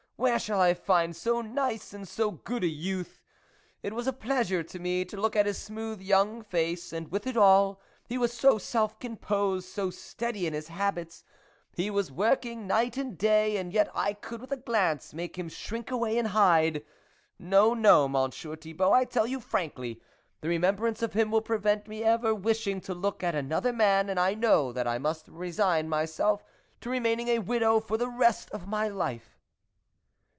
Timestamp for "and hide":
16.19-16.85